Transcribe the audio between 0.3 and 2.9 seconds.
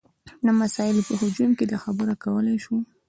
د مسایلو په هجوم کې دا خبره کولی شي.